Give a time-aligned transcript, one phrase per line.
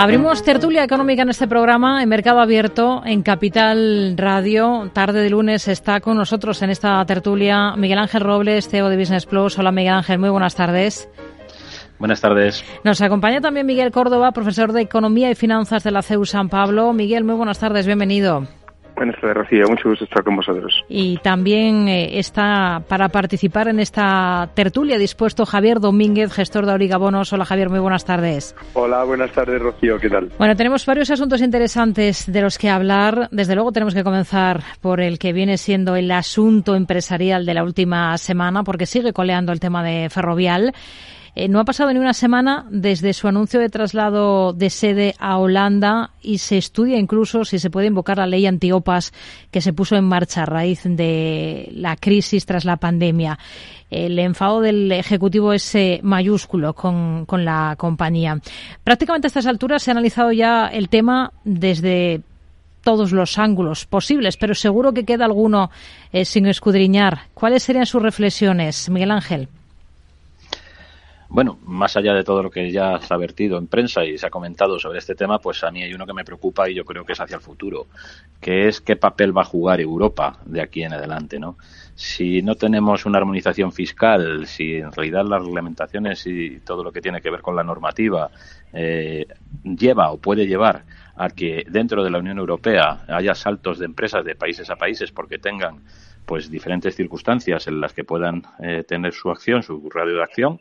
[0.00, 4.90] Abrimos tertulia económica en este programa, en Mercado Abierto, en Capital Radio.
[4.94, 9.26] Tarde de lunes está con nosotros en esta tertulia Miguel Ángel Robles, CEO de Business
[9.26, 9.58] Plus.
[9.58, 11.06] Hola Miguel Ángel, muy buenas tardes.
[11.98, 12.64] Buenas tardes.
[12.82, 16.94] Nos acompaña también Miguel Córdoba, profesor de Economía y Finanzas de la CEU San Pablo.
[16.94, 18.46] Miguel, muy buenas tardes, bienvenido.
[19.00, 19.66] Buenas tardes, Rocío.
[19.66, 20.84] Mucho gusto estar con vosotros.
[20.86, 27.32] Y también eh, está para participar en esta tertulia dispuesto Javier Domínguez, gestor de Origabonos.
[27.32, 27.70] Hola, Javier.
[27.70, 28.54] Muy buenas tardes.
[28.74, 29.98] Hola, buenas tardes, Rocío.
[29.98, 30.30] ¿Qué tal?
[30.36, 33.30] Bueno, tenemos varios asuntos interesantes de los que hablar.
[33.30, 37.64] Desde luego tenemos que comenzar por el que viene siendo el asunto empresarial de la
[37.64, 40.74] última semana, porque sigue coleando el tema de Ferrovial.
[41.34, 45.38] Eh, no ha pasado ni una semana desde su anuncio de traslado de sede a
[45.38, 49.12] Holanda y se estudia incluso si se puede invocar la ley antiopas
[49.50, 53.38] que se puso en marcha a raíz de la crisis tras la pandemia.
[53.90, 58.40] El enfado del Ejecutivo es eh, mayúsculo con, la compañía.
[58.84, 62.22] Prácticamente a estas alturas se ha analizado ya el tema desde
[62.82, 65.70] todos los ángulos posibles, pero seguro que queda alguno
[66.12, 67.22] eh, sin escudriñar.
[67.34, 69.48] ¿Cuáles serían sus reflexiones, Miguel Ángel?
[71.32, 74.26] Bueno, más allá de todo lo que ya se ha vertido en prensa y se
[74.26, 76.84] ha comentado sobre este tema, pues a mí hay uno que me preocupa y yo
[76.84, 77.86] creo que es hacia el futuro,
[78.40, 81.56] que es qué papel va a jugar Europa de aquí en adelante, ¿no?
[81.94, 87.00] Si no tenemos una armonización fiscal, si en realidad las reglamentaciones y todo lo que
[87.00, 88.32] tiene que ver con la normativa
[88.72, 89.28] eh,
[89.62, 90.84] lleva o puede llevar
[91.14, 95.12] a que dentro de la Unión Europea haya saltos de empresas de países a países
[95.12, 95.84] porque tengan
[96.26, 100.60] pues diferentes circunstancias en las que puedan eh, tener su acción, su radio de acción,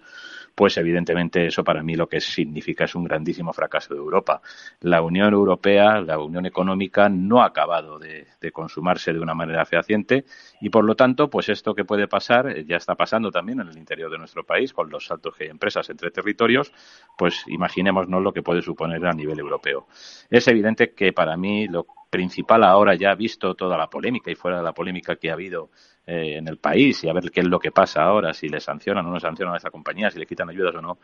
[0.59, 4.41] pues evidentemente eso para mí lo que significa es un grandísimo fracaso de Europa.
[4.81, 10.25] La Unión Europea, la Unión Económica, no ha acabado de, consumarse de una manera fehaciente
[10.59, 13.69] y por lo tanto, pues esto que puede pasar eh, ya está pasando también en
[13.69, 16.73] el interior de nuestro país con los saltos que hay empresas entre territorios,
[17.17, 19.87] pues imaginémonos lo que puede suponer a nivel europeo.
[20.29, 24.57] Es evidente que para mí lo principal ahora, ya visto toda la polémica y fuera
[24.57, 25.69] de la polémica que ha habido
[26.05, 28.59] eh, en el país y a ver qué es lo que pasa ahora, si le
[28.59, 30.97] sancionan o no sancionan a esa compañía, si le quitan ayudas o no,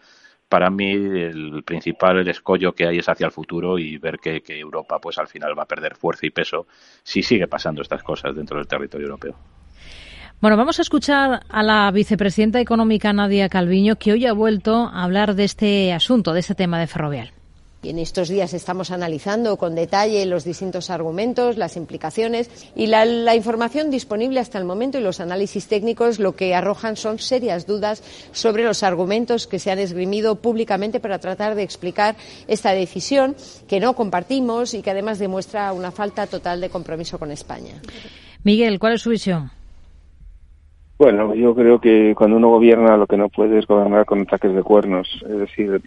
[0.49, 4.57] para mí el principal escollo que hay es hacia el futuro y ver que, que
[4.59, 6.67] Europa pues al final va a perder fuerza y peso
[7.03, 9.35] si sigue pasando estas cosas dentro del territorio europeo.
[10.41, 15.03] Bueno, vamos a escuchar a la vicepresidenta económica Nadia Calviño, que hoy ha vuelto a
[15.03, 17.31] hablar de este asunto, de este tema de Ferrovial.
[17.85, 23.35] Y en estos días estamos analizando con detalle los distintos argumentos, las implicaciones y la,
[23.35, 28.01] información disponible hasta el momento y los análisis técnicos lo que arrojan son serias dudas
[28.31, 32.15] sobre los argumentos que se han esgrimido públicamente para tratar de explicar
[32.47, 33.35] esta decisión
[33.67, 37.73] que no compartimos y que además demuestra una falta total de compromiso con España.
[38.43, 39.51] Miguel, ¿cuál es su visión?
[40.97, 44.55] Bueno, yo creo que cuando uno gobierna lo que no puede es gobernar con ataques
[44.55, 45.07] de cuernos.
[45.29, 45.81] Es decir,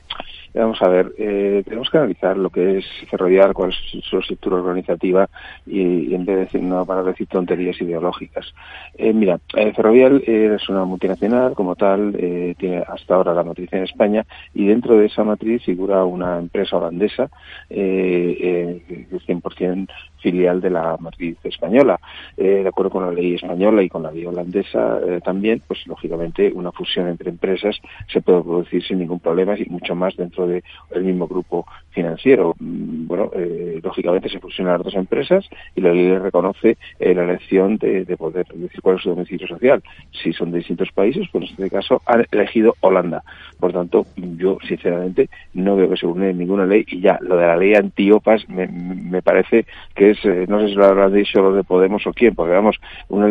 [0.54, 4.56] Vamos a ver, eh, tenemos que analizar lo que es Ferrovial, cuál es su estructura
[4.56, 5.28] organizativa
[5.66, 8.52] y, en vez de decir, no para decir tonterías ideológicas.
[8.96, 12.12] Eh, mira, eh, Ferrovial es una multinacional como tal,
[12.58, 16.76] tiene hasta ahora la matriz en España y dentro de esa matriz figura una empresa
[16.76, 17.30] holandesa
[17.70, 19.88] eh, es 100%
[20.20, 21.98] filial de la matriz española.
[22.36, 26.72] de acuerdo con la ley española y con la ley holandesa también, pues lógicamente una
[26.72, 27.76] fusión entre empresas
[28.12, 30.62] se puede producir sin ningún problema y mucho más dentro del
[31.02, 32.54] mismo grupo financiero.
[32.58, 37.24] Mm, bueno, eh, lógicamente se fusionan las dos empresas y la ley reconoce eh, la
[37.24, 39.82] elección de, poder decir cuál es su domicilio social.
[40.22, 43.22] Si son de distintos países, pues en este caso han elegido Holanda.
[43.58, 47.46] Por tanto, yo sinceramente no veo que se une ninguna ley y ya lo de
[47.46, 51.40] la ley antiopas me, me parece que es, eh, no sé si lo habrán dicho
[51.40, 52.76] los de Podemos o quién, porque vamos,
[53.08, 53.26] una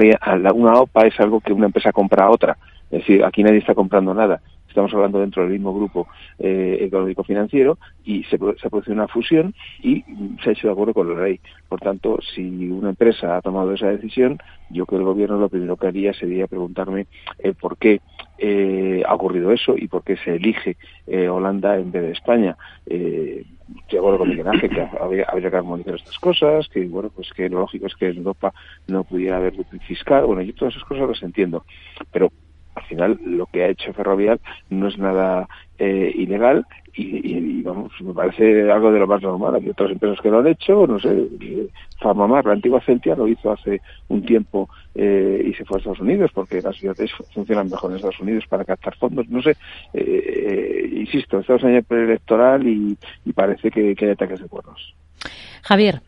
[0.53, 2.57] una OPA es algo que una empresa compra a otra.
[2.89, 6.07] Es decir, aquí nadie está comprando nada estamos hablando dentro del mismo grupo
[6.39, 10.03] eh, económico-financiero y se, se produce una fusión y
[10.43, 11.39] se ha hecho de acuerdo con la ley.
[11.67, 14.37] Por tanto, si una empresa ha tomado esa decisión,
[14.69, 17.07] yo creo que el gobierno lo primero que haría sería preguntarme
[17.39, 18.01] eh, por qué
[18.37, 20.77] eh, ha ocurrido eso y por qué se elige
[21.07, 22.57] Holanda en vez de España.
[22.85, 23.45] estoy
[23.89, 27.49] de acuerdo con Miguel Ángel que habría, que armonizar estas cosas, que bueno, pues que
[27.49, 28.53] lo lógico es que en Europa
[28.87, 29.53] no pudiera haber
[29.87, 31.65] fiscal, bueno, yo todas esas cosas las entiendo,
[32.11, 32.31] pero
[32.87, 34.39] final lo que ha hecho Ferrovial
[34.69, 35.47] no es nada
[35.77, 36.65] eh, ilegal
[36.99, 39.55] y, vamos, me parece algo de lo más normal.
[39.55, 41.27] Hay otras empresas que lo han hecho, no sé,
[42.01, 45.99] Farmamar, la antigua Celtia, lo hizo hace un tiempo eh, y se fue a Estados
[45.99, 49.29] Unidos porque las ciudades funcionan mejor en Estados Unidos para captar fondos.
[49.29, 49.55] No sé,
[49.93, 54.95] eh, insisto, estamos en año preelectoral y, y parece que, que hay ataques de cuernos.
[55.61, 56.01] Javier.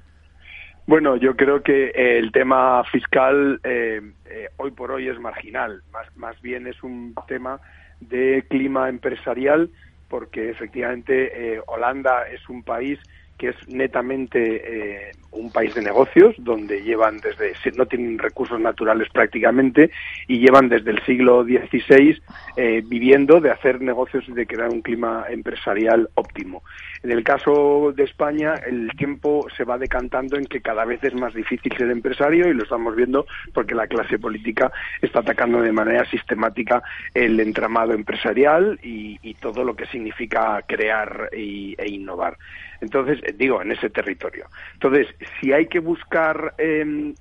[0.89, 6.07] Bueno, yo creo que el tema fiscal eh, eh, hoy por hoy es marginal, más,
[6.17, 7.61] más bien es un tema
[7.99, 9.69] de clima empresarial
[10.07, 12.97] porque efectivamente eh, Holanda es un país
[13.39, 19.07] que es netamente eh, un país de negocios, donde llevan desde, no tienen recursos naturales
[19.11, 19.91] prácticamente,
[20.27, 22.21] y llevan desde el siglo XVI
[22.57, 26.63] eh, viviendo de hacer negocios y de crear un clima empresarial óptimo.
[27.01, 31.13] En el caso de España, el tiempo se va decantando en que cada vez es
[31.13, 34.69] más difícil ser empresario y lo estamos viendo porque la clase política
[35.01, 36.83] está atacando de manera sistemática
[37.13, 42.35] el entramado empresarial y, todo lo que significa crear e innovar.
[42.81, 44.45] Entonces, digo, en ese territorio.
[44.73, 45.07] Entonces,
[45.39, 47.13] si hay que buscar eh,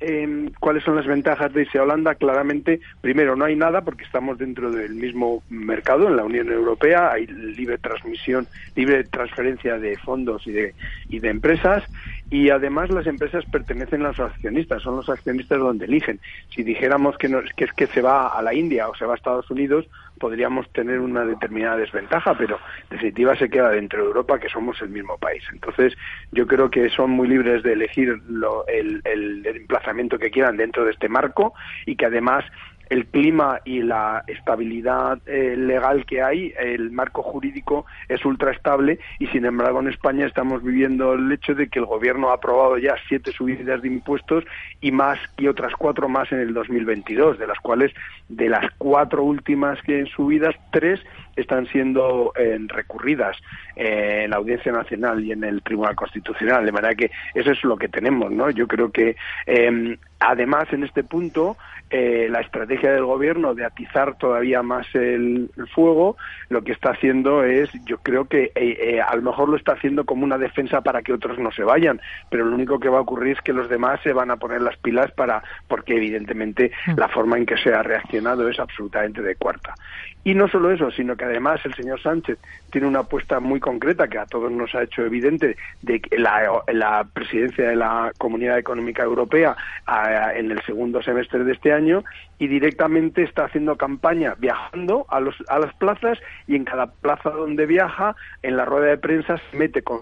[0.61, 4.71] cuáles son las ventajas de irse Holanda, claramente, primero, no hay nada porque estamos dentro
[4.71, 10.53] del mismo mercado en la Unión Europea, hay libre transmisión, libre transferencia de fondos y
[10.53, 10.75] de,
[11.09, 11.85] y de empresas,
[12.31, 16.21] y además las empresas pertenecen a los accionistas, son los accionistas donde eligen.
[16.51, 19.17] Si dijéramos que, que es que se va a la India o se va a
[19.17, 19.87] Estados Unidos,
[20.19, 22.59] podríamos tener una determinada desventaja, pero
[22.91, 25.43] en definitiva se queda dentro de Europa, que somos el mismo país.
[25.53, 25.95] Entonces,
[26.33, 28.21] yo creo que son muy libres de elegir
[28.69, 31.55] el, el emplazamiento que quieran dentro de este marco
[31.87, 32.45] y que además
[32.90, 38.99] el clima y la estabilidad eh, legal que hay, el marco jurídico es ultra estable
[39.19, 42.79] y sin embargo en España estamos viviendo el hecho de que el gobierno ha aprobado
[42.79, 44.44] ya siete subidas de impuestos
[44.81, 47.93] y más y otras cuatro más en el 2022, de las cuales
[48.29, 51.00] de las cuatro últimas que subidas, tres
[51.40, 53.37] están siendo eh, recurridas
[53.76, 57.62] eh, en la Audiencia Nacional y en el Tribunal Constitucional, de manera que eso es
[57.64, 58.50] lo que tenemos, ¿no?
[58.50, 59.17] Yo creo que
[60.20, 61.56] además en este punto
[61.90, 66.19] eh, la estrategia del gobierno de atizar todavía más el, fuego,
[66.50, 69.73] lo que está haciendo es, yo creo que eh, eh, a lo mejor lo está
[69.73, 71.99] haciendo como una defensa para que otros no se vayan,
[72.29, 74.61] pero lo único que va a ocurrir es que los demás se van a poner
[74.61, 76.99] las pilas para, porque evidentemente mm.
[76.99, 79.75] la forma en que se ha reaccionado es absolutamente de cuarta.
[80.25, 82.39] Y no solo eso, sino que además el señor Sánchez
[82.71, 87.07] tiene una apuesta muy concreta que a todos nos ha hecho evidente de que la,
[87.13, 89.57] presidencia de la Comunidad Económica Europea
[90.35, 92.05] en el segundo semestre de este año
[92.39, 97.31] y directamente está haciendo campaña viajando a, los, a las plazas y en cada plaza
[97.31, 100.01] donde viaja, en la rueda de prensa se mete con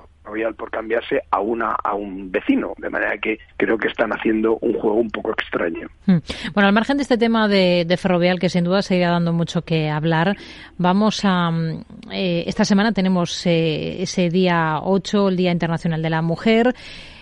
[0.56, 4.74] por cambiarse a una a un vecino de manera que creo que están haciendo un
[4.74, 6.18] juego un poco extraño hmm.
[6.52, 9.88] bueno al margen de este tema de, ferrovial que sin duda seguirá dando mucho que
[9.88, 10.36] hablar
[10.78, 16.10] vamos a mm, eh, esta semana tenemos eh, ese día 8 el día internacional de
[16.10, 16.74] la mujer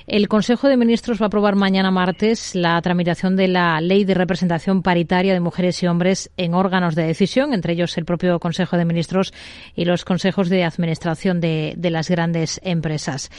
[0.06, 4.14] el Consejo de Ministros va a aprobar mañana martes la tramitación de la Ley de
[4.14, 8.76] Representación Paritaria de Mujeres y Hombres en órganos de decisión, entre ellos el propio Consejo
[8.76, 9.32] de Ministros
[9.74, 13.30] y los consejos de administración de, las grandes empresas.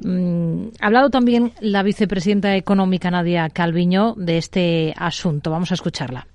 [0.00, 5.50] Mm, ha hablado también la vicepresidenta económica Nadia Calviño de este asunto.
[5.50, 6.26] Vamos a escucharla.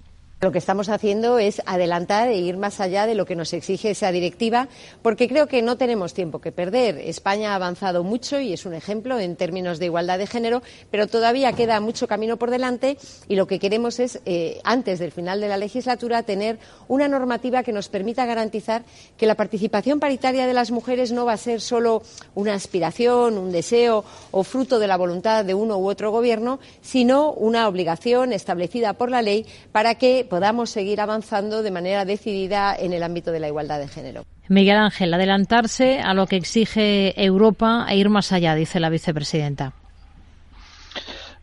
[0.44, 3.92] Lo que estamos haciendo es adelantar e ir más allá de lo que nos exige
[3.92, 4.70] esa directiva,
[5.04, 6.98] porque creo que no tenemos tiempo que perder.
[6.98, 11.06] España ha avanzado mucho y es un ejemplo en términos de igualdad de género, pero
[11.06, 12.98] todavía queda mucho camino por delante
[13.28, 16.58] y lo que queremos es, eh, antes del final de la legislatura, tener
[16.88, 18.82] una normativa que nos permita garantizar
[19.18, 22.02] que la participación paritaria de las mujeres no va a ser solo
[22.34, 27.32] una aspiración, un deseo o fruto de la voluntad de uno u otro gobierno, sino
[27.32, 32.94] una obligación establecida por la ley para que podamos seguir avanzando de manera decidida en
[32.94, 34.24] el ámbito de la igualdad de género.
[34.48, 39.74] Miguel Ángel, adelantarse a lo que exige Europa e ir más allá, dice la vicepresidenta.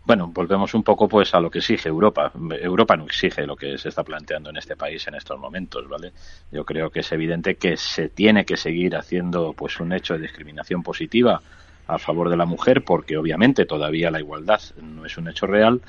[0.06, 2.32] Bueno, volvemos un poco pues a lo que exige Europa.
[2.62, 6.12] Europa no exige lo que se está planteando en este país en estos momentos, ¿vale?
[6.50, 10.20] Yo creo que es evidente que se tiene que seguir haciendo pues un hecho de
[10.20, 11.42] discriminación positiva
[11.88, 15.80] a favor de la mujer porque obviamente todavía la igualdad no es un hecho real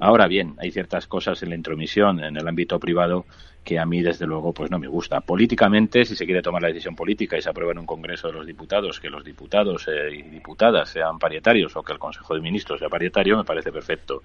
[0.00, 3.26] Ahora bien, hay ciertas cosas en la intromisión en el ámbito privado
[3.64, 5.20] que a mí desde luego pues no me gusta.
[5.20, 8.34] Políticamente, si se quiere tomar la decisión política y se aprueba en un Congreso de
[8.34, 12.40] los Diputados que los diputados eh, y diputadas sean parietarios o que el Consejo de
[12.40, 14.22] Ministros sea parietario, me parece perfecto.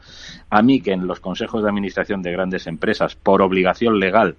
[0.51, 4.35] A mí que en los consejos de administración de grandes empresas, por obligación legal,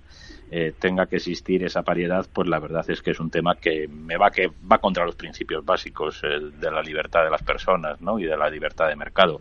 [0.50, 3.88] eh, tenga que existir esa paridad, pues la verdad es que es un tema que
[3.88, 8.18] me va que va contra los principios básicos de la libertad de las personas, ¿no?
[8.18, 9.40] Y de la libertad de mercado.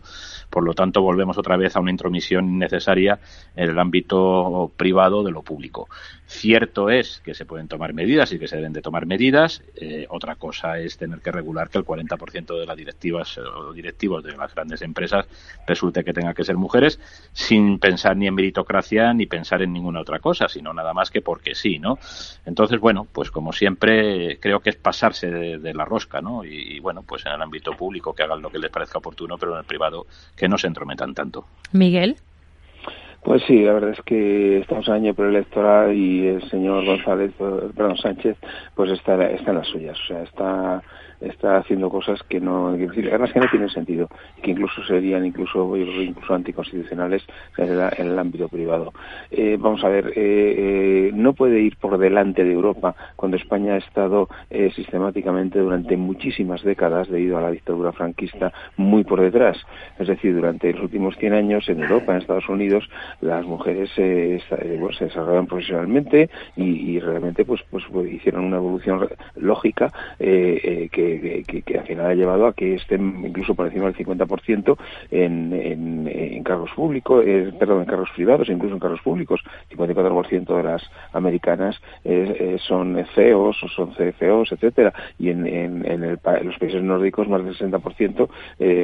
[0.50, 3.18] Por lo tanto, volvemos otra vez a una intromisión necesaria
[3.56, 5.88] en el ámbito privado de lo público.
[6.26, 9.62] Cierto es que se pueden tomar medidas y que se deben de tomar medidas.
[9.76, 14.24] Eh, otra cosa es tener que regular que el 40% de las directivas o directivos
[14.24, 15.26] de las grandes empresas
[15.66, 16.98] resulte que tenga que ser mujeres
[17.32, 21.20] sin pensar ni en meritocracia ni pensar en ninguna otra cosa, sino nada más que
[21.20, 21.98] porque sí, ¿no?
[22.46, 26.44] Entonces, bueno, pues como siempre creo que es pasarse de, la rosca, ¿no?
[26.44, 29.52] Y, bueno, pues en el ámbito público que hagan lo que les parezca oportuno, pero
[29.52, 31.44] en el privado que no se entrometan tanto.
[31.72, 32.16] Miguel.
[33.24, 37.96] Pues sí, la verdad es que estamos en año preelectoral y el señor González, perdón,
[37.96, 38.36] Sánchez,
[38.74, 40.82] pues está, está en las suyas, o sea, está
[41.26, 44.08] está haciendo cosas que no, además que no tienen sentido,
[44.42, 47.22] que incluso serían incluso, incluso anticonstitucionales
[47.56, 47.70] en
[48.06, 48.92] el, ámbito privado.
[49.30, 53.74] Eh, vamos a ver, eh, eh, no puede ir por delante de Europa cuando España
[53.74, 54.28] ha estado
[54.74, 59.58] sistemáticamente durante muchísimas décadas, debido a la dictadura franquista, muy por detrás.
[59.98, 62.88] Es decir, durante los últimos 100 años en Europa, en Estados Unidos,
[63.20, 64.40] las mujeres se
[65.00, 72.14] desarrollaron profesionalmente y, realmente pues, pues, hicieron una evolución lógica que que, al final ha
[72.14, 74.76] llevado a que estén incluso por encima del 50%
[75.10, 79.40] en, en, en cargos públicos, eh, perdón, en cargos privados, incluso en cargos públicos.
[79.70, 86.18] 54% de las americanas eh, eh, son CEOs o son CFOs, etcétera, y en, en,
[86.44, 88.28] los países nórdicos más del 60%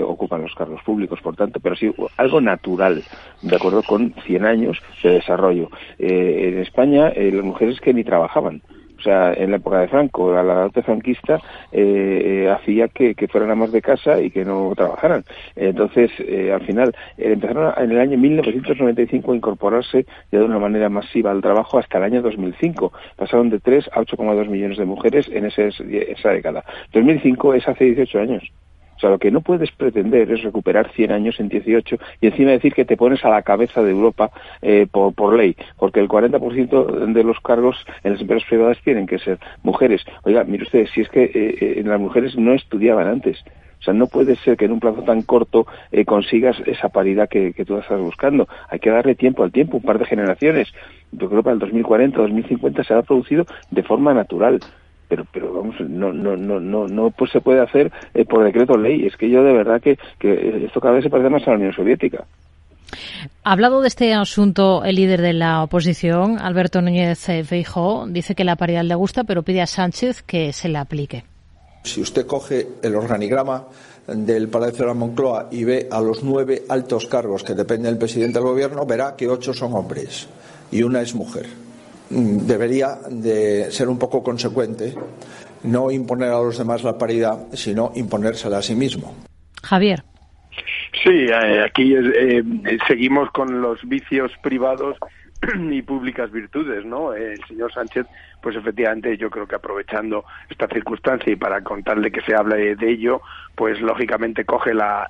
[0.04, 3.02] ocupan los cargos públicos, por tanto, pero sí algo natural,
[3.42, 5.68] de acuerdo con 100 años de desarrollo.
[5.98, 8.62] en España, las mujeres que ni trabajaban,
[9.00, 11.40] o sea, en la época de Franco, la edad franquista
[11.72, 15.24] eh, eh, hacía que, fueran amas de casa y que no trabajaran.
[15.56, 20.90] Entonces, eh, al final, empezaron en el año 1995 a incorporarse ya de una manera
[20.90, 22.92] masiva al trabajo hasta el año 2005.
[23.16, 26.62] Pasaron de 3 a 8,2 millones de mujeres en ese, esa década.
[26.92, 28.52] 2005 es hace 18 años.
[29.00, 32.50] O sea, lo que no puedes pretender es recuperar 100 años en 18 y encima
[32.50, 34.30] decir que te pones a la cabeza de Europa
[34.60, 39.06] eh, por, por ley, porque el 40% de los cargos en las empresas privadas tienen
[39.06, 40.04] que ser mujeres.
[40.24, 41.30] Oiga, mire usted, si es que eh,
[41.78, 43.42] eh, las mujeres no estudiaban antes.
[43.80, 45.66] O sea, no puede ser que en un plazo tan corto
[46.04, 48.46] consigas esa paridad que, que, tú estás buscando.
[48.68, 50.68] Hay que darle tiempo al tiempo, un par de generaciones.
[51.12, 54.60] Yo creo que para el 2040, 2050 se ha producido de forma natural
[55.10, 58.78] pero pero vamos no no no no no pues se puede hacer eh, por decreto
[58.78, 61.50] ley es que yo de verdad que, que esto cada vez se parece más a
[61.50, 62.24] la Unión Soviética
[63.42, 68.42] ha hablado de este asunto el líder de la oposición, Alberto Núñez Feijóo, dice que
[68.42, 71.24] la paridad le gusta, pero pide a Sánchez que se la aplique.
[71.84, 73.64] Si usted coge el organigrama
[74.06, 77.98] del Palacio de la Moncloa y ve a los nueve altos cargos que dependen del
[77.98, 80.28] presidente del gobierno, verá que ocho son hombres
[80.72, 81.46] y una es mujer.
[82.10, 84.94] Debería de ser un poco consecuente,
[85.62, 89.14] no imponer a los demás la paridad, sino imponérsela a sí mismo.
[89.62, 90.02] Javier.
[91.04, 92.42] Sí, eh, aquí eh,
[92.88, 94.96] seguimos con los vicios privados
[95.70, 97.12] y públicas virtudes, ¿no?
[97.14, 98.06] El señor Sánchez
[98.42, 102.90] pues efectivamente yo creo que aprovechando esta circunstancia y para contarle que se hable de
[102.90, 103.22] ello,
[103.54, 105.06] pues lógicamente coge la,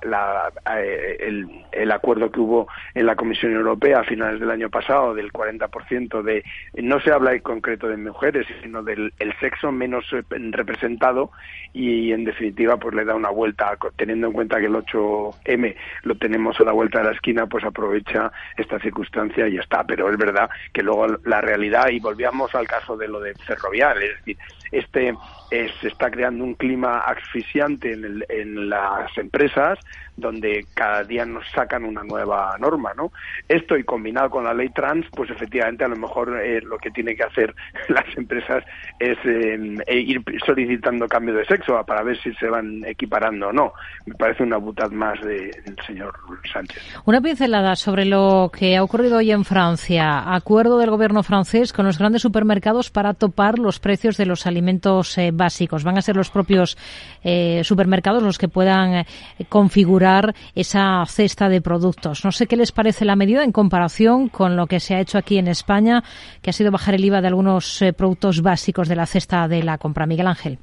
[0.75, 5.13] eh, el, el, acuerdo que hubo en la Comisión Europea a finales del año pasado
[5.13, 10.05] del 40% de, no se habla en concreto de mujeres, sino del el sexo menos
[10.29, 11.31] representado
[11.73, 16.15] y en definitiva pues le da una vuelta, teniendo en cuenta que el 8M lo
[16.15, 19.85] tenemos a la vuelta de la esquina, pues aprovecha esta circunstancia y ya está.
[19.85, 24.01] Pero es verdad que luego la realidad, y volvíamos al caso de lo de ferrovial,
[24.01, 24.37] es decir,
[24.71, 25.13] este
[25.81, 29.77] se está creando un clima asfixiante en, en las empresas
[30.15, 33.11] donde cada día nos sacan una nueva norma, ¿no?
[33.47, 36.91] Esto y combinado con la ley trans, pues efectivamente a lo mejor eh, lo que
[36.91, 37.53] tiene que hacer
[37.89, 38.63] las empresas
[38.99, 43.53] es em, e ir solicitando cambio de sexo para ver si se van equiparando o
[43.53, 43.73] no.
[44.05, 46.13] Me parece una butad más del señor
[46.53, 47.01] Sánchez.
[47.05, 50.33] Una pincelada sobre lo que ha ocurrido hoy en Francia.
[50.33, 54.60] Acuerdo del gobierno francés con los grandes supermercados para topar los precios de los alimentos
[55.17, 55.83] eh, básicos.
[55.83, 56.77] Van a ser los propios
[57.23, 59.05] eh, supermercados los que puedan
[59.49, 62.23] configurar esa cesta de productos.
[62.23, 65.17] No sé qué les parece la medida en comparación con lo que se ha hecho
[65.17, 66.03] aquí en España,
[66.41, 69.63] que ha sido bajar el IVA de algunos eh, productos básicos de la cesta de
[69.63, 70.05] la compra.
[70.05, 70.59] Miguel Ángel.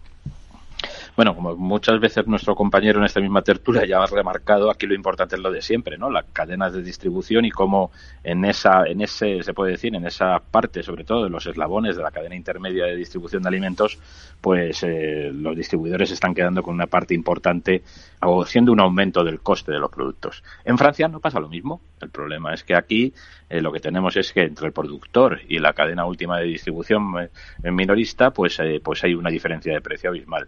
[1.19, 4.95] Bueno, como muchas veces nuestro compañero en esta misma tertulia ya ha remarcado, aquí lo
[4.95, 6.11] importante es lo de siempre, ¿no?
[6.11, 7.91] Las cadenas de distribución y cómo
[8.23, 11.97] en esa, en ese, se puede decir, en esa parte, sobre todo de los eslabones
[11.97, 13.99] de la cadena intermedia de distribución de alimentos,
[14.41, 17.83] pues eh, los distribuidores están quedando con una parte importante
[18.23, 20.45] o haciendo un aumento del coste de los productos.
[20.65, 21.81] En Francia no pasa lo mismo.
[22.01, 23.13] El problema es que aquí
[23.49, 27.13] eh, lo que tenemos es que entre el productor y la cadena última de distribución
[27.19, 30.47] eh, minorista, pues, pues hay una diferencia de precio abismal.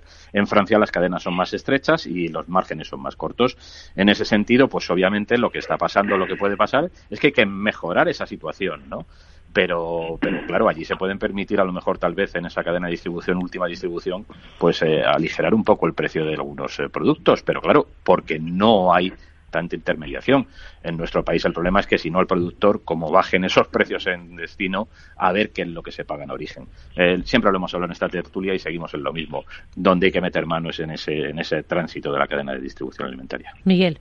[0.68, 3.56] Las cadenas son más estrechas y los márgenes son más cortos.
[3.96, 7.28] En ese sentido, pues obviamente lo que está pasando, lo que puede pasar, es que
[7.28, 9.06] hay que mejorar esa situación, ¿no?
[9.52, 12.86] pero, pero claro, allí se pueden permitir a lo mejor tal vez en esa cadena
[12.86, 14.24] de distribución, última distribución,
[14.58, 18.94] pues eh, aligerar un poco el precio de algunos eh, productos, pero claro, porque no
[18.94, 19.12] hay
[19.50, 20.46] tanta intermediación.
[20.82, 24.06] En nuestro país el problema es que si no el productor, como bajen esos precios
[24.06, 26.66] en destino, a ver qué es lo que se paga en origen.
[26.96, 29.44] Eh, siempre lo hemos hablado en esta tertulia y seguimos en lo mismo.
[29.74, 33.08] Donde hay que meter manos en ese, en ese tránsito de la cadena de distribución
[33.08, 33.52] alimentaria.
[33.64, 33.98] Miguel.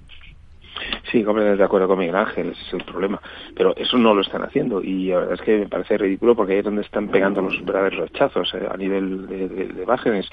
[1.11, 3.21] Sí, completamente de acuerdo con Miguel Ángel, ese es el problema.
[3.55, 6.53] Pero eso no lo están haciendo y la verdad es que me parece ridículo porque
[6.53, 10.29] ahí es donde están pegando los verdaderos rechazos eh, a nivel de, de, márgenes.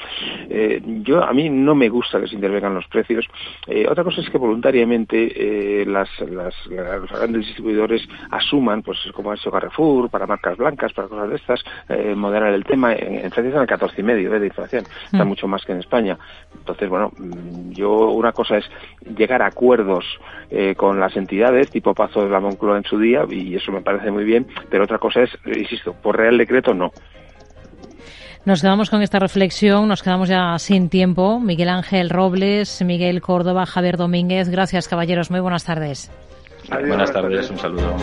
[0.49, 3.27] Eh, yo A mí no me gusta que se intervengan los precios.
[3.67, 9.35] Eh, otra cosa es que voluntariamente las, las, los grandes distribuidores asuman, pues como ha
[9.35, 11.65] hecho Carrefour, para marcas blancas, para cosas de estas,
[12.17, 12.95] moderar el tema.
[12.95, 15.29] En, Francia están al 14,5 y medio de inflación, está mm.
[15.29, 16.19] mucho más que en España.
[16.55, 18.71] Entonces, bueno, mm, yo una cosa es
[19.17, 20.05] llegar a acuerdos
[20.51, 23.81] eh, con las entidades, tipo Pazo de la Moncloa en su día, y eso me
[23.81, 26.91] parece muy bien, pero otra cosa es, insisto, por Real Decreto no.
[28.45, 31.41] Nos quedamos con esta reflexión, nos quedamos ya sin tiempo.
[31.41, 36.13] Miguel Ángel Robles, Miguel Córdoba, Javier Domínguez, gracias caballeros, muy buenas tardes.
[36.71, 37.97] Buenas tardes, un saludo.